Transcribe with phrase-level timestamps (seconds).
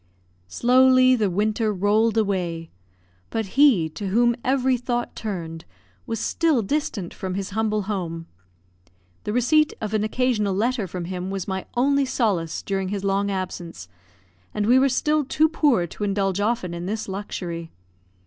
[0.47, 2.71] Slowly the winter rolled away;
[3.29, 5.63] but he to whom every thought turned
[6.07, 8.25] was still distant from his humble home.
[9.25, 13.29] The receipt of an occasional letter from him was my only solace during his long
[13.29, 13.87] absence,
[14.55, 17.69] and we were still too poor to indulge often in this luxury.